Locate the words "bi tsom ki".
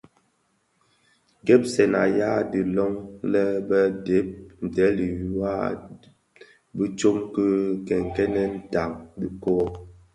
6.75-7.45